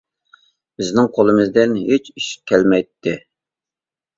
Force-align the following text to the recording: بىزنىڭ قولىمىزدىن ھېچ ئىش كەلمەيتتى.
بىزنىڭ 0.81 1.09
قولىمىزدىن 1.17 1.75
ھېچ 1.91 2.09
ئىش 2.15 2.31
كەلمەيتتى. 2.53 3.15